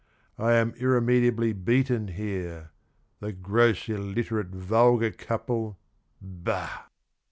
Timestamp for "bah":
6.19-6.85